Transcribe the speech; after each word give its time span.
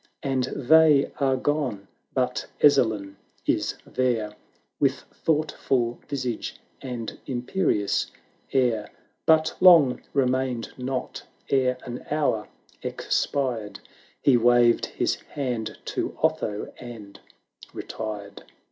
.\nd 0.25 0.45
they 0.55 1.11
are 1.19 1.37
gone— 1.37 1.87
but 2.15 2.47
Ezzelin 2.59 3.13
is 3.45 3.75
there, 3.85 4.35
With 4.79 5.01
thoughtful 5.13 5.99
visage 6.09 6.55
and 6.81 7.19
imperious 7.27 8.09
air: 8.51 8.89
But 9.27 9.55
long 9.59 10.01
remained 10.13 10.73
not; 10.75 11.21
ere 11.49 11.77
an 11.85 12.03
hour 12.09 12.47
expired 12.81 13.79
He 14.19 14.37
waved 14.37 14.87
his 14.87 15.17
hand 15.33 15.77
to 15.85 16.17
Otho, 16.23 16.73
and 16.79 17.19
retired. 17.71 18.43